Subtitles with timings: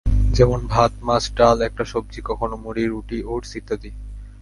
[0.31, 3.91] যেমন ভাত, মাছ, ডাল, একটা সবজি, কখনো মুড়ি, রুটি, ওটস ইত্যাদি।